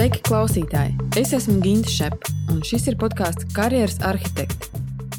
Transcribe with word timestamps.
Sveiki, 0.00 0.22
klausītāji! 0.24 0.94
Es 1.20 1.34
esmu 1.36 1.58
Ginte 1.60 1.90
Šepa, 1.92 2.30
un 2.48 2.62
šis 2.64 2.86
ir 2.88 2.94
podkāsts 2.96 3.44
Karjeras 3.52 3.98
arhitekti. 4.08 4.70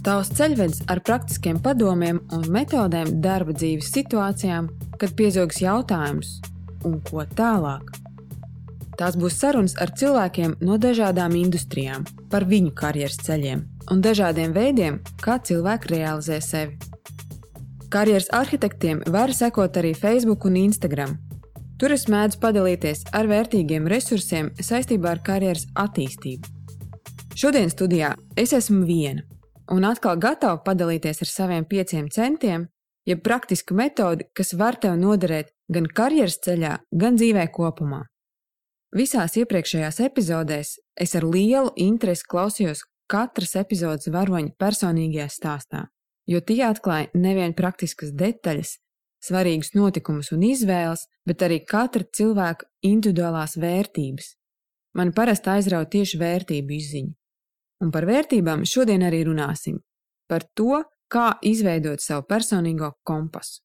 Tavs 0.01 0.31
ceļvedis 0.39 0.79
ar 0.89 1.03
praktiskiem 1.05 1.59
padomiem 1.61 2.17
un 2.33 2.47
metodēm 2.49 3.11
darba 3.21 3.53
dzīves 3.53 3.91
situācijām, 3.93 4.71
kad 4.97 5.13
piezogs 5.13 5.61
jautājums, 5.61 6.33
un 6.81 6.97
ko 7.05 7.21
tālāk. 7.37 7.93
Tās 8.97 9.21
būs 9.21 9.37
sarunas 9.37 9.77
ar 9.77 9.93
cilvēkiem 9.93 10.57
no 10.65 10.81
dažādām 10.81 11.37
industrijām, 11.37 12.09
par 12.33 12.49
viņu 12.49 12.73
karjeras 12.73 13.21
ceļiem 13.21 13.61
un 13.93 14.01
dažādiem 14.01 14.57
veidiem, 14.57 15.03
kā 15.21 15.37
cilvēki 15.37 15.93
realizē 15.93 16.41
sevi. 16.41 16.79
Karjeras 17.93 18.33
arhitektiem 18.33 19.05
var 19.13 19.29
sekot 19.29 19.77
arī 19.77 19.93
Facebook 19.93 20.49
un 20.49 20.57
Instagram, 20.65 21.19
Tur 21.81 21.95
es 21.95 22.03
mēdzu 22.05 22.37
padalīties 22.37 23.07
ar 23.17 23.25
vērtīgiem 23.25 23.87
resursiem 23.89 24.51
saistībā 24.61 25.15
ar 25.15 25.21
karjeras 25.25 25.63
attīstību. 25.81 26.45
Šodien 27.33 27.71
studijā 27.73 28.11
es 28.37 28.53
esmu 28.53 28.83
viena 28.85 29.23
un 29.73 29.87
atkal 29.89 30.19
gatava 30.21 30.59
padalīties 30.61 31.23
ar 31.25 31.29
saviem 31.31 31.65
pieciem 31.65 32.11
centiem, 32.13 32.67
jeb 33.07 33.23
praktisku 33.25 33.73
metodi, 33.73 34.27
kas 34.37 34.53
var 34.59 34.77
tev 34.83 34.99
noderēt 34.99 35.49
gan 35.73 35.87
karjeras 35.87 36.37
ceļā, 36.45 36.75
gan 36.91 37.17
dzīvē 37.17 37.47
kopumā. 37.55 38.03
Visās 38.93 39.37
iepriekšējās 39.39 40.01
epizodēs 40.05 40.75
es 40.99 41.15
ar 41.15 41.25
lielu 41.25 41.71
interesi 41.79 42.27
klausījos 42.27 42.83
katras 43.09 43.55
epizodes 43.57 44.11
varoņa 44.11 44.53
personīgajā 44.59 45.27
stāstā, 45.31 45.85
jo 46.27 46.45
tie 46.45 46.61
atklāja 46.67 47.09
nevien 47.15 47.55
praktiskas 47.57 48.11
detaļas, 48.13 48.77
svarīgus 49.21 49.73
notikumus 49.77 50.31
un 50.35 50.43
izvēles, 50.45 51.07
bet 51.27 51.43
arī 51.45 51.61
katra 51.67 52.05
cilvēka 52.17 52.67
individuālās 52.87 53.57
vērtības. 53.61 54.35
Man 54.97 55.13
parasti 55.15 55.51
aizrauja 55.53 55.89
tieši 55.93 56.19
vērtību 56.19 56.77
izziņa. 56.77 57.13
Un 57.81 57.91
par 57.93 58.05
vērtībām 58.05 58.65
šodien 58.67 59.05
arī 59.07 59.23
runāsim. 59.25 59.79
Par 60.29 60.43
to, 60.57 60.83
kā 61.11 61.33
izveidot 61.41 62.01
savu 62.01 62.25
personīgo 62.29 62.91
kompasu. 63.07 63.61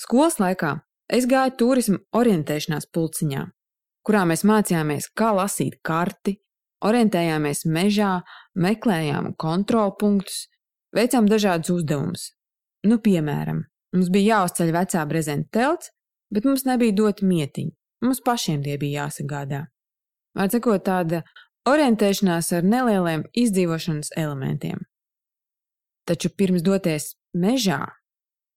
Skolas 0.00 0.38
laikā 0.42 0.76
es 1.12 1.26
gāju 1.30 1.56
turismu 1.60 1.98
orientēšanās 2.18 2.88
pulciņā, 2.94 3.42
kurā 4.06 4.22
mēs 4.28 4.44
mācījāmies, 4.48 5.10
kā 5.14 5.32
lasīt 5.36 5.78
karti, 5.86 6.38
orientējāmies 6.82 7.66
mežā, 7.70 8.14
meklējām 8.58 9.34
kontrolpunktus, 9.38 10.46
veicām 10.96 11.28
dažādus 11.30 11.76
uzdevumus. 11.76 12.30
Nu, 12.88 12.98
piemēram, 12.98 13.62
Mums 13.92 14.08
bija 14.12 14.38
jāuzceļ 14.38 14.72
vecā 14.72 15.04
brezenta 15.08 15.50
telts, 15.58 15.92
bet 16.32 16.46
mums 16.48 16.64
nebija 16.64 16.96
doti 16.96 17.28
mietiņi. 17.28 17.74
Mums 18.02 18.22
pašiem 18.24 18.62
tie 18.64 18.78
bija 18.80 19.04
jāsagādā. 19.04 19.66
Var 20.38 20.50
sakot, 20.50 20.82
tāda 20.86 21.22
orientēšanās 21.68 22.50
ar 22.56 22.64
nelieliem 22.66 23.26
izdzīvošanas 23.36 24.14
elementiem. 24.18 24.80
Taču 26.08 26.32
pirms 26.34 26.64
doties 26.66 27.12
mežā, 27.38 27.84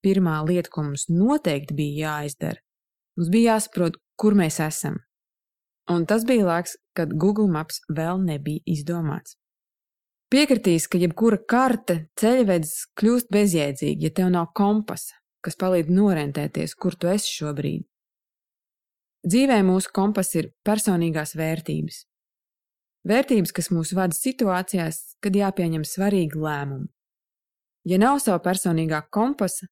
pirmā 0.05 0.39
lieta, 0.47 0.71
ko 0.71 0.87
mums 0.87 1.05
noteikti 1.11 1.75
bija 1.77 2.07
jāizdara, 2.07 2.61
mums 3.19 3.29
bija 3.33 3.55
jāsaprot, 3.55 3.99
kur 4.17 4.37
mēs 4.37 4.61
esam. 4.63 5.01
Un 5.91 6.07
tas 6.09 6.23
bija 6.25 6.47
laiks, 6.47 6.79
kad 6.97 7.11
Google 7.13 7.51
Maps 7.51 7.83
vēl 7.91 8.23
nebija 8.23 8.63
izdomāts. 8.65 9.35
Piekritīs, 10.33 10.87
ka 10.89 10.97
jebkura 10.97 11.37
karte 11.45 12.07
ceļvedis 12.17 12.73
kļūst 12.97 13.29
bezjēdzīga, 13.35 14.07
ja 14.07 14.15
tev 14.17 14.31
nav 14.33 14.49
kompasa, 14.57 15.19
kas 15.45 15.59
palīdz 15.61 15.93
norentēties, 15.93 16.73
kur 16.75 16.97
tu 16.97 17.11
esi 17.11 17.29
šobrīd. 17.39 17.85
Dzīvē 19.25 19.61
mūsu 19.65 19.89
kompas 19.93 20.33
ir 20.37 20.51
personīgās 20.65 21.33
vērtības. 21.37 22.03
Vērtības, 23.09 23.53
kas 23.53 23.71
mūs 23.73 23.93
vada 23.97 24.17
situācijās, 24.17 24.99
kad 25.21 25.37
jāpieņem 25.37 25.85
svarīgi 25.85 26.41
lēmumi. 26.41 26.89
Ja 27.85 27.99
nav 28.01 28.17
sava 28.21 28.41
personīgā 28.41 29.03
kompasa, 29.13 29.67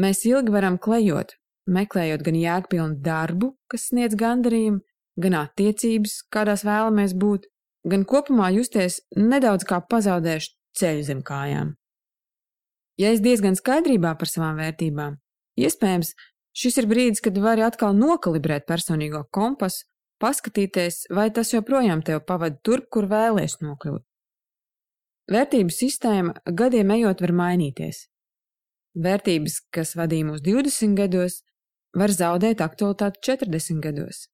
mēs 0.00 0.24
ilgi 0.28 0.52
varam 0.52 0.76
klejot, 0.80 1.32
meklējot 1.72 2.24
gan 2.24 2.36
jēgpilnu 2.36 3.00
darbu, 3.04 3.54
kas 3.72 3.88
sniedz 3.90 4.16
gandarījumu, 4.20 4.82
gan 5.20 5.38
attiecības, 5.40 6.18
kādās 6.32 6.66
vēlamies 6.68 7.16
būt, 7.16 7.48
gan 7.88 8.04
kopumā 8.08 8.50
justies 8.56 9.00
nedaudz 9.16 9.64
kā 9.68 9.80
pazaudējuši 9.80 10.52
ceļu 10.76 11.08
zem 11.08 11.24
kājām. 11.24 11.74
Ja 12.96 13.12
es 13.12 13.20
diezgan 13.20 13.58
skaidrībā 13.58 14.14
par 14.16 14.30
savām 14.30 14.56
vērtībām, 14.60 15.18
iespējams, 15.60 16.14
šis 16.56 16.80
ir 16.80 16.88
brīdis, 16.88 17.22
kad 17.24 17.36
vari 17.42 17.64
atkal 17.66 17.96
nokalibrēt 17.96 18.64
personīgo 18.68 19.26
kompasu, 19.32 19.84
paskatīties, 20.22 21.06
vai 21.12 21.28
tas 21.30 21.52
joprojām 21.52 22.02
tev 22.02 22.22
pavada 22.28 22.56
turp, 22.64 22.88
kur 22.92 23.08
vēlies 23.10 23.58
nokļūt. 23.60 24.04
Vērtību 25.32 25.74
sistēma 25.74 26.36
gadiem 26.54 26.92
ejot 26.94 27.20
var 27.24 27.32
mainīties. 27.34 28.06
Vērtības, 28.96 29.58
kas 29.74 29.96
vadīja 29.98 30.30
mūs 30.30 30.44
20 30.46 30.96
gados, 30.96 31.40
var 31.96 32.12
zaudēt 32.14 32.62
aktualitāti 32.64 33.20
40 33.28 33.82
gados. 33.84 34.26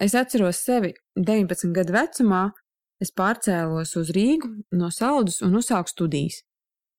Es 0.00 0.14
atceros 0.16 0.60
sevi 0.64 0.92
19 1.16 1.74
gadu 1.76 1.96
vecumā, 1.96 2.42
es 3.02 3.12
pārcēlos 3.16 3.96
uz 4.00 4.12
Rīgu 4.16 4.48
no 4.76 4.92
Saldus 4.92 5.42
un 5.44 5.56
uzsāku 5.60 5.92
studijas. 5.92 6.42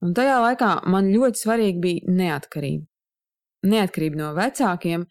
Un 0.05 0.13
tajā 0.17 0.37
laikā 0.43 0.71
man 0.93 1.09
ļoti 1.09 1.41
svarīgi 1.41 1.79
bija 1.81 2.17
neatkarība. 2.19 2.85
Neatkarība 3.67 4.19
no 4.19 4.33
vecākiem, 4.37 5.05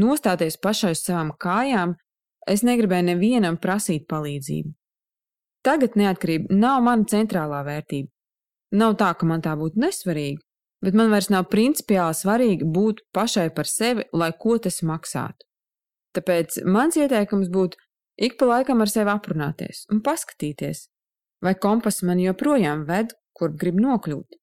nostāties 0.00 0.56
pašai 0.62 0.94
uz 0.96 1.02
savām 1.04 1.34
kājām, 1.40 1.96
es 2.48 2.64
negribēju 2.64 3.10
nevienam 3.10 3.58
prasīt 3.60 4.06
palīdzību. 4.08 4.72
Tagad 5.66 5.98
neatkarība 6.00 6.56
nav 6.56 6.80
mana 6.86 7.04
centrālā 7.04 7.60
vērtība. 7.66 8.08
Nav 8.80 8.96
tā, 8.96 9.10
ka 9.18 9.26
man 9.28 9.42
tā 9.44 9.52
būtu 9.60 9.82
nesvarīga, 9.82 10.40
bet 10.80 10.96
man 10.96 11.10
vairs 11.12 11.28
nav 11.28 11.50
principiāli 11.52 12.16
svarīgi 12.16 12.68
būt 12.76 13.04
pašai 13.12 13.50
par 13.54 13.68
sevi, 13.68 14.06
lai 14.16 14.30
ko 14.32 14.56
tas 14.62 14.80
maksātu. 14.86 15.44
Tāpēc 16.16 16.62
mans 16.64 16.96
ieteikums 16.96 17.50
būtu 17.52 17.78
ik 18.18 18.38
pa 18.40 18.48
laikam 18.48 18.80
ar 18.82 18.90
sevi 18.90 19.12
aprunāties 19.12 19.84
un 19.92 20.00
paskatīties, 20.06 20.86
vai 21.44 21.54
kompas 21.54 22.00
man 22.06 22.22
joprojām 22.22 22.86
ved, 22.88 23.12
kur 23.40 23.54
grib 23.56 23.80
nokļūt. 23.80 24.36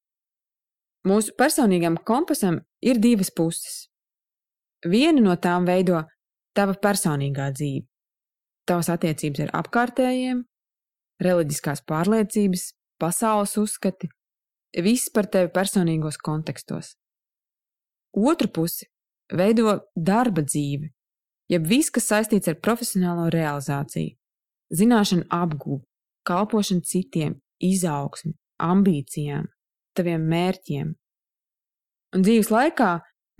Mūsu 1.08 1.36
personīgam 1.40 1.96
kompasam 2.04 2.60
ir 2.82 3.00
divas 3.00 3.30
puses. 3.32 3.86
Viena 4.86 5.22
no 5.24 5.36
tām 5.42 5.66
veido 5.70 6.02
tava 6.58 6.74
personīgā 6.82 7.52
dzīve, 7.54 7.86
tavas 8.68 8.90
attiecības 8.94 9.46
ar 9.46 9.54
apkārtējiem, 9.62 10.44
reliģiskās 11.24 11.84
pārliecības, 11.88 12.72
pasaules 13.02 13.56
uzskati, 13.62 14.10
viss 14.84 15.12
par 15.14 15.30
tevi 15.34 15.52
personīgos 15.54 16.20
kontekstos. 16.22 16.96
Otru 18.18 18.50
pusi 18.54 18.90
veido 19.34 19.78
darba 19.96 20.44
dzīve, 20.46 20.90
jeb 21.52 21.68
viss, 21.70 21.94
kas 21.94 22.10
saistīts 22.12 22.50
ar 22.50 22.60
profesionālo 22.64 23.30
realizāciju, 23.34 24.16
zināšanu 24.74 25.28
apgūvu, 25.34 25.84
kalpošanu 26.28 26.86
citiem, 26.86 27.38
izaugsmi, 27.64 28.34
ambīcijām, 28.64 29.48
taviem 29.98 30.26
mērķiem. 30.32 30.94
Un 32.16 32.24
dzīves 32.26 32.50
laikā 32.54 32.92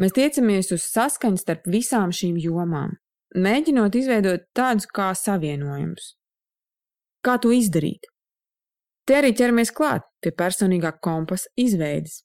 mēs 0.02 0.16
tiecamies 0.18 0.72
uz 0.76 0.86
saskaņu 0.92 1.42
starp 1.42 1.68
visām 1.72 2.14
šīm 2.14 2.38
jomām, 2.42 2.98
mēģinot 3.36 3.96
izveidot 3.98 4.48
tādus 4.58 4.90
kā 4.92 5.14
savienojumus. 5.18 6.14
Kā 7.26 7.38
to 7.42 7.52
izdarīt? 7.56 8.10
Te 9.08 9.16
arī 9.18 9.32
ķeramies 9.36 9.72
klāt 9.72 10.04
pie 10.22 10.34
personīgā 10.36 10.92
kompasa 11.04 11.50
izveides. 11.60 12.22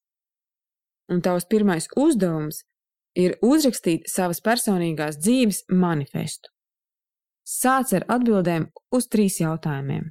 Un 1.13 1.23
tavs 1.23 1.47
pirmais 1.51 1.87
uzdevums 1.99 2.63
ir 3.19 3.37
uzrakstīt 3.45 4.09
savas 4.11 4.41
personīgās 4.43 5.19
dzīves 5.21 5.65
manifestu. 5.71 6.51
Sāc 7.47 7.93
ar 7.95 8.07
atbildēm 8.17 8.69
uz 8.95 9.09
trīs 9.11 9.41
jautājumiem. 9.43 10.11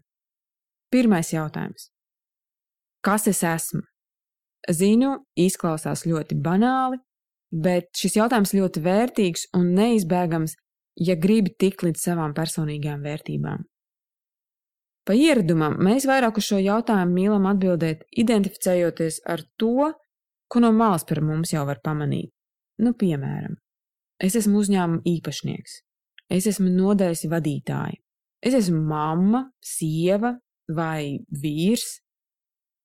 Pirmais 0.92 1.32
jautājums 1.32 1.90
kas 3.06 3.28
es 3.32 3.42
esmu. 3.44 3.82
Zinu, 4.70 5.16
izklausās 5.40 6.06
ļoti 6.06 6.38
banāli, 6.38 7.00
bet 7.52 7.90
šis 7.98 8.20
jautājums 8.20 8.54
ļoti 8.54 8.84
vērtīgs 8.86 9.48
un 9.58 9.74
neizbēgams, 9.78 10.56
ja 11.02 11.16
gribi 11.18 11.54
tikt 11.58 11.84
līdz 11.88 12.04
savām 12.04 12.36
personīgām 12.38 13.02
vērtībām. 13.04 13.66
Pa 15.08 15.16
ieradumam 15.18 15.80
mēs 15.82 16.06
vairāk 16.06 16.38
uz 16.38 16.46
šo 16.46 16.60
jautājumu 16.62 17.16
mīlam 17.16 17.48
atbildēt, 17.50 18.06
identificējoties 18.22 19.24
ar 19.26 19.42
to, 19.58 19.90
ko 20.52 20.62
no 20.62 20.70
malas 20.76 21.08
par 21.10 21.24
mums 21.26 21.56
jau 21.56 21.64
var 21.66 21.82
pamanīt. 21.84 22.30
Nu, 22.82 22.94
piemēram, 22.98 23.58
es 24.22 24.38
esmu 24.38 24.62
uzņēmuma 24.62 25.02
īpašnieks, 25.10 25.80
es 26.38 26.48
esmu 26.54 26.70
nodaļas 26.76 27.26
vadītāja, 27.34 27.98
es 28.46 28.58
esmu 28.62 28.82
mamma, 28.92 29.48
sieva 29.66 30.36
vai 30.70 31.18
vīrs, 31.34 31.98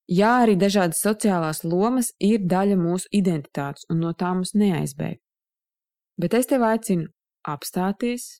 Jā, 0.07 0.37
arī 0.43 0.55
dažādas 0.55 1.01
sociālās 1.03 1.65
lomas 1.67 2.13
ir 2.23 2.45
daļa 2.47 2.77
mūsu 2.79 3.11
identitātes, 3.11 3.83
un 3.91 3.99
no 4.05 4.13
tā 4.15 4.31
mums 4.33 4.55
neaizbēg. 4.55 5.19
Bet 6.17 6.33
es 6.33 6.47
tev 6.47 6.63
aicinu 6.63 7.11
apstāties 7.43 8.39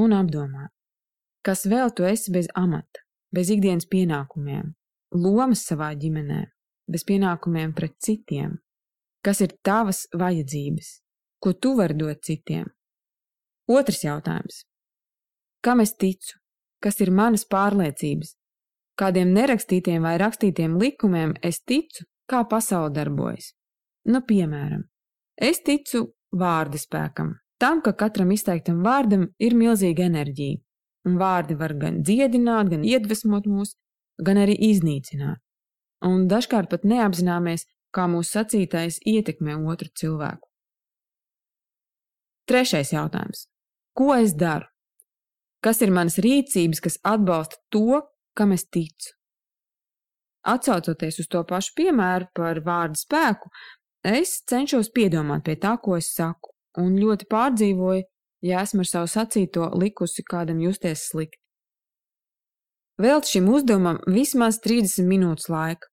un 0.00 0.16
apdomāt, 0.16 0.72
Kas 1.48 1.64
vēl 1.64 1.92
tu 1.96 2.04
esi 2.04 2.32
bez 2.34 2.48
amata, 2.58 3.00
bez 3.32 3.48
ikdienas 3.54 3.86
pienākumiem, 3.88 4.72
lomas 5.16 5.62
savā 5.64 5.92
ģimenē, 5.96 6.40
bez 6.90 7.06
pienākumiem 7.08 7.74
pret 7.76 7.94
citiem? 8.04 8.58
Kas 9.24 9.40
ir 9.44 9.54
tavas 9.64 10.06
vajadzības, 10.12 10.90
ko 11.42 11.54
tu 11.54 11.74
vari 11.78 11.96
dot 11.98 12.20
citiem? 12.26 12.66
Otrs 13.68 14.02
jautājums. 14.04 14.64
Kam 15.64 15.82
es 15.84 15.94
ticu? 15.94 16.38
Kas 16.82 17.00
ir 17.00 17.10
manas 17.10 17.46
pārliecības? 17.48 18.34
Kādiem 18.98 19.30
nerakstītiem 19.30 20.02
vai 20.02 20.16
rakstītiem 20.18 20.74
likumiem 20.80 21.36
es 21.46 21.60
ticu, 21.62 22.02
kā 22.26 22.42
pasaule 22.50 22.90
darbojas? 22.96 23.52
Nu, 24.10 24.22
piemēram, 24.26 24.82
es 25.38 25.60
ticu 25.62 26.08
vārda 26.34 26.80
spēkam, 26.80 27.36
tam, 27.62 27.82
ka 27.84 27.92
katram 27.94 28.32
izteiktam 28.34 28.80
vārdam 28.82 29.28
ir 29.38 29.54
milzīga 29.54 30.08
enerģija, 30.08 30.58
un 31.06 31.18
vārdi 31.20 31.54
var 31.60 31.76
gan 31.78 32.02
dziedināt, 32.02 32.72
gan 32.72 32.82
iedvesmot 32.86 33.46
mūs, 33.46 33.76
gan 34.18 34.40
arī 34.42 34.58
iznīcināt. 34.70 35.38
Un 36.04 36.26
dažkārt 36.30 36.70
pat 36.70 36.86
neapzināmies, 36.86 37.66
kā 37.94 38.06
mūsu 38.10 38.34
sacītais 38.34 38.98
ietekmē 39.06 39.56
otru 39.70 39.90
cilvēku. 39.94 40.46
Trešais 42.48 42.92
jautājums. 42.94 43.46
Ko 43.94 44.12
es 44.16 44.34
daru? 44.34 44.66
Kas 45.64 45.82
ir 45.82 45.90
manas 45.92 46.18
rīcības, 46.22 46.80
kas 46.80 46.98
atbalsta 47.06 47.58
to, 47.74 48.02
kam 48.38 48.54
es 48.54 48.66
ticu? 48.70 49.14
Atcaucoties 50.48 51.18
uz 51.22 51.28
to 51.32 51.42
pašu 51.48 51.74
piemēru 51.76 52.30
par 52.38 52.62
vārdu 52.64 53.00
spēku, 53.00 53.50
es 54.06 54.38
cenšos 54.48 54.92
piedomāt 54.94 55.44
pie 55.48 55.58
tā, 55.60 55.74
ko 55.82 55.98
es 55.98 56.12
saku, 56.14 56.54
un 56.78 56.96
ļoti 57.00 57.26
pārdzīvoju, 57.32 58.06
ja 58.46 58.62
esmu 58.62 58.84
ar 58.84 58.90
savu 58.92 59.10
sacīto 59.10 59.68
likusi 59.74 60.24
kādam 60.24 60.62
justies 60.62 61.08
slikti. 61.10 61.42
Veltu 62.98 63.34
šim 63.34 63.48
uzdevumam 63.52 64.00
vismaz 64.10 64.58
30 64.64 65.06
minūtes 65.06 65.50
laika, 65.52 65.90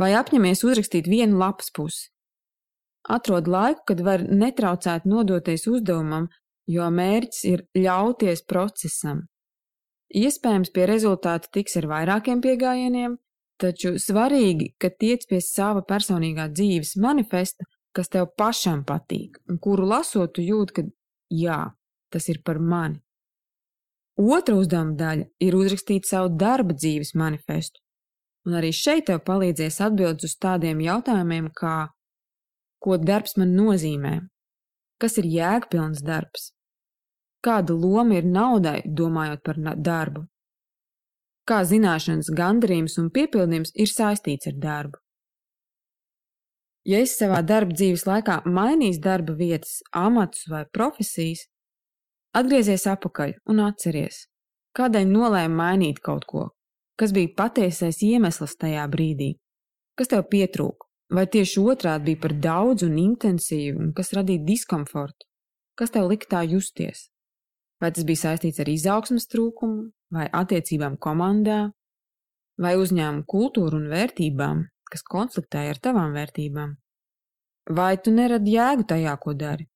vai 0.00 0.14
apņemies 0.16 0.64
uzrakstīt 0.64 1.08
vienu 1.10 1.40
lapas 1.40 1.72
pusi. 1.74 2.08
Atrod 3.04 3.48
laiku, 3.48 3.82
kad 3.90 4.00
var 4.00 4.24
netraucēt 4.24 5.04
nodoties 5.04 5.66
uzdevumam, 5.68 6.30
jo 6.70 6.86
mērķis 6.88 7.42
ir 7.50 7.66
ļauties 7.76 8.46
procesam. 8.48 9.26
Iespējams, 10.14 10.70
pie 10.70 10.86
rezultāta 10.86 11.50
tiks 11.50 11.74
ar 11.80 11.88
vairākiem 11.90 12.42
pieejamiem, 12.42 13.16
taču 13.58 13.96
svarīgi, 13.98 14.74
ka 14.78 14.90
tiec 14.90 15.26
pie 15.30 15.40
sava 15.42 15.82
personīgā 15.86 16.48
dzīves 16.52 16.94
manifesta, 17.02 17.66
kas 17.94 18.10
tev 18.10 18.30
pašam 18.38 18.84
patīk, 18.86 19.40
un 19.50 19.58
kuru 19.62 19.86
lasot, 19.90 20.38
jūt, 20.38 20.74
ka 20.74 20.84
jā, 21.30 21.60
tas 22.14 22.28
ir 22.30 22.42
par 22.46 22.60
mani. 22.62 23.00
Otra 24.14 24.54
uzdevuma 24.54 24.94
daļa 24.94 25.26
ir 25.42 25.56
uzrakstīt 25.58 26.06
savu 26.06 26.30
darba 26.38 26.74
dzīves 26.78 27.14
manifestu, 27.18 27.80
un 28.46 28.54
arī 28.60 28.70
šeit 28.70 29.08
tev 29.10 29.24
palīdzēs 29.26 29.80
atbildes 29.82 30.30
uz 30.30 30.36
tādiem 30.38 30.82
jautājumiem, 30.84 31.50
kā 31.50 31.90
ko 32.78 32.98
darbs 33.02 33.34
man 33.40 33.56
nozīmē, 33.58 34.20
kas 35.02 35.18
ir 35.18 35.26
jēgpilns 35.26 36.04
darbs, 36.06 36.52
kāda 37.44 37.76
loma 37.76 38.18
ir 38.18 38.26
naudai, 38.28 38.80
domājot 38.84 39.42
par 39.44 39.60
darbu, 39.76 40.24
kā 41.48 41.60
zināšanas, 41.68 42.32
gandarījums 42.32 42.98
un 43.02 43.10
piepildījums 43.12 43.74
ir 43.74 43.90
saistīts 43.90 44.48
ar 44.50 44.60
darbu. 44.60 45.00
Ja 46.84 47.00
es 47.00 47.14
savā 47.16 47.40
darba 47.44 47.72
dzīves 47.72 48.04
laikā 48.04 48.42
mainīšu 48.44 49.00
darba 49.04 49.32
vietas, 49.36 49.78
amatus 49.96 50.44
vai 50.52 50.64
profesijas, 50.68 51.46
atgriezies 52.36 52.84
atpakaļ 52.90 53.38
un 53.48 53.62
atceries, 53.64 54.26
kādēļ 54.76 55.08
nolēma 55.08 55.56
mainīt 55.62 56.02
kaut 56.04 56.26
ko, 56.28 56.50
kas 57.00 57.14
bija 57.16 57.32
patiesais 57.38 58.02
iemesls 58.04 58.58
tajā 58.60 58.84
brīdī, 58.92 59.30
kas 59.96 60.12
tev 60.12 60.26
pietrūka, 60.28 60.90
vai 61.16 61.24
tieši 61.30 61.64
otrādi 61.64 62.10
bija 62.10 62.22
par 62.26 62.36
daudz 62.48 62.84
un 62.84 63.00
intensīvu, 63.00 63.80
un 63.80 63.96
kas 63.96 64.12
radīja 64.16 64.44
diskomfortu, 64.44 65.24
kas 65.78 65.94
tev 65.94 66.12
lika 66.12 66.34
tā 66.36 66.44
justies. 66.52 67.08
Vai 67.84 67.90
tas 67.92 68.06
bija 68.08 68.22
saistīts 68.22 68.62
ar 68.62 68.68
izaugsmas 68.72 69.26
trūkumu, 69.28 69.90
vai 70.16 70.24
attiecībām 70.32 70.94
komandā, 70.96 71.58
vai 72.56 72.78
uzņēmumu 72.80 73.26
kultūru 73.28 73.76
un 73.76 73.90
vērtībām, 73.90 74.62
kas 74.88 75.04
konfliktēja 75.04 75.74
ar 75.74 75.80
tavām 75.84 76.14
vērtībām? 76.16 76.70
Vai 77.76 77.90
tu 78.00 78.14
neradi 78.14 78.54
jēgu 78.56 78.86
tajā, 78.88 79.12
ko 79.20 79.34
dari? 79.36 79.66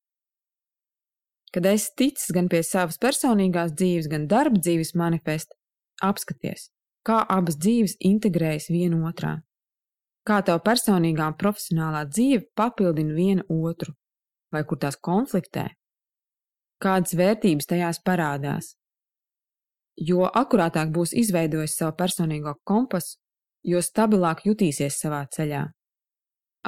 Kad 1.53 1.69
esi 1.69 1.93
ticis 2.01 2.33
gan 2.33 2.49
pie 2.49 2.63
savas 2.65 2.97
personīgās 3.03 3.75
dzīves, 3.77 4.09
gan 4.09 4.25
darba 4.29 4.57
dzīves 4.57 4.95
manifesta, 4.97 5.57
apskaties, 6.09 6.71
kā 7.05 7.21
abas 7.37 7.61
dzīves 7.61 7.99
integrējas 8.09 8.71
viena 8.73 9.03
otrā. 9.11 9.35
Kā 10.25 10.41
tev 10.49 10.63
personīgā 10.65 11.29
un 11.29 11.37
profesionālā 11.45 12.07
dzīve 12.09 12.47
papildina 12.57 13.21
viena 13.21 13.45
otru, 13.53 13.93
vai 14.53 14.65
kur 14.65 14.81
tās 14.81 14.97
konfliktē? 14.97 15.69
Kādas 16.79 17.17
vērtības 17.19 17.67
tajās 17.67 17.99
parādās? 18.07 18.75
Jo 19.99 20.29
akurātāk 20.31 20.93
būs 20.95 21.15
izveidojis 21.17 21.75
savu 21.81 21.97
personīgo 21.99 22.55
kompasu, 22.69 23.17
jo 23.67 23.83
stabilāk 23.83 24.45
jutīsies 24.47 25.01
savā 25.03 25.25
ceļā. 25.35 25.65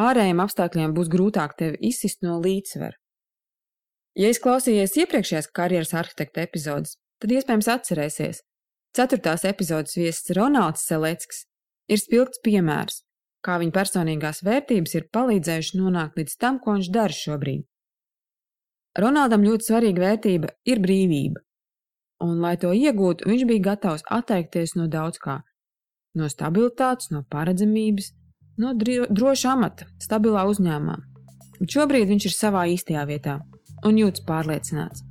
Ārējiem 0.00 0.42
apstākļiem 0.42 0.96
būs 0.96 1.10
grūtāk 1.12 1.54
tevi 1.58 1.78
izsist 1.90 2.24
no 2.26 2.40
līdzsvera. 2.42 2.96
Ja 4.18 4.30
es 4.32 4.42
klausījos 4.42 4.96
iepriekšējās 4.98 5.50
karjeras 5.54 5.94
arhitekta 5.94 6.42
epizodes, 6.42 6.96
tad 7.22 7.30
iespējams 7.36 7.70
atcerēsies, 7.70 8.42
ceturtās 8.96 9.46
epizodes 9.46 9.94
viesis 9.94 10.34
Ronalds 10.34 10.82
Selecks 10.90 11.44
ir 11.86 12.02
spilgts 12.02 12.42
piemērs, 12.42 13.04
kā 13.46 13.60
viņa 13.62 13.76
personīgās 13.78 14.42
vērtības 14.46 14.96
ir 14.98 15.10
palīdzējušas 15.14 15.78
nonākt 15.78 16.18
līdz 16.18 16.38
tam, 16.42 16.58
ko 16.58 16.74
viņš 16.78 16.90
dara 16.98 17.14
šobrīd. 17.14 17.69
Ronaldam 18.98 19.44
ļoti 19.46 19.68
svarīga 19.68 20.02
vērtība 20.02 20.48
ir 20.66 20.80
brīvība, 20.82 21.42
un, 22.26 22.40
lai 22.42 22.56
to 22.58 22.72
iegūtu, 22.74 23.28
viņš 23.30 23.44
bija 23.46 23.66
gatavs 23.70 24.02
atteikties 24.10 24.74
no 24.74 24.88
daudz 24.90 25.20
kā 25.22 25.40
no 26.18 26.26
stabilitātes, 26.26 27.12
no 27.14 27.22
paredzamības, 27.30 28.10
no 28.58 28.74
droša 28.74 29.54
amata, 29.54 29.86
stabilā 30.02 30.42
uzņēmumā. 30.50 30.96
Bet 31.60 31.76
šobrīd 31.76 32.10
viņš 32.10 32.26
ir 32.26 32.34
savā 32.34 32.64
īstajā 32.72 33.04
vietā 33.06 33.38
un 33.86 34.00
jūtas 34.00 34.24
pārliecināts. 34.26 35.04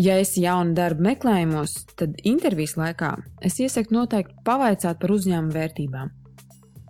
Ja 0.00 0.16
esi 0.16 0.46
jauna 0.46 0.72
darba 0.72 1.10
meklējumos, 1.10 1.74
tad 2.00 2.16
intervijas 2.24 2.78
laikā 2.80 3.10
es 3.44 3.58
iesaku 3.60 3.92
noteikti 3.92 4.38
pavaicāt 4.46 4.96
par 5.02 5.12
uzņēmuma 5.12 5.52
vērtībām. 5.52 6.14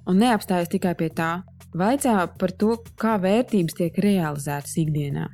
Un 0.07 0.23
neapstājas 0.23 0.71
tikai 0.71 0.95
pie 0.95 1.09
tā, 1.11 1.41
vaicā 1.77 2.17
par 2.39 2.55
to, 2.59 2.77
kā 3.01 3.17
vērtības 3.21 3.77
tiek 3.79 4.01
realizētas 4.03 4.77
ikdienā. 4.81 5.29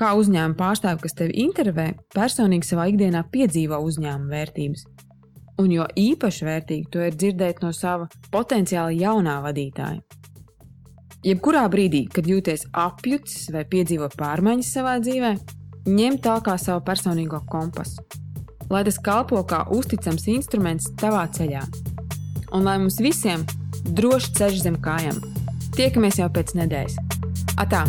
Kā 0.00 0.14
uzņēmuma 0.16 0.56
pārstāvja, 0.56 1.00
kas 1.02 1.16
tevi 1.18 1.42
intervē, 1.44 1.90
personīgi 2.14 2.70
savā 2.70 2.88
ikdienā 2.92 3.24
piedzīvo 3.32 3.82
uzņēmuma 3.84 4.32
vērtības, 4.32 4.86
un 5.60 5.74
jo 5.74 5.84
īpaši 5.98 6.46
vērtīgi 6.48 6.88
to 6.92 7.04
ir 7.04 7.18
dzirdēt 7.20 7.60
no 7.64 7.74
sava 7.76 8.08
potenciāli 8.32 9.02
jaunā 9.02 9.40
vadītāja. 9.44 10.00
Jebkurā 11.20 11.66
brīdī, 11.68 12.06
kad 12.08 12.24
jūties 12.24 12.70
apjucis 12.72 13.50
vai 13.52 13.66
piedzīvo 13.68 14.08
pārmaiņas 14.16 14.72
savā 14.72 14.96
dzīvē, 15.04 15.34
ņem 15.92 16.16
tā 16.24 16.38
kā 16.46 16.56
savu 16.56 16.80
personīgo 16.86 17.42
kompasu, 17.50 18.00
lai 18.72 18.86
tas 18.88 18.96
kalpo 19.04 19.42
kā 19.44 19.66
uzticams 19.76 20.24
instruments 20.32 20.88
tavā 21.00 21.26
ceļā. 21.36 21.66
Un 22.56 22.64
lai 22.64 22.78
mums 22.80 22.96
visiem 23.04 23.44
droši 23.96 24.32
ceļš 24.38 24.64
zem 24.66 24.78
kājām. 24.82 25.20
Tiekamies 25.76 26.20
jau 26.20 26.30
pēc 26.32 26.56
nedēļas. 26.58 26.98
Atā! 27.60 27.84